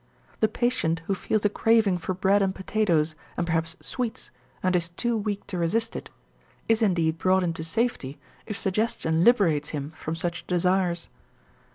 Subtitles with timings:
[0.39, 4.31] The patient who feels a craving for bread and potatoes and perhaps sweets,
[4.63, 6.09] and is too weak to resist it,
[6.67, 8.17] is indeed brought into safety
[8.47, 11.09] if suggestion liberates him from such desires.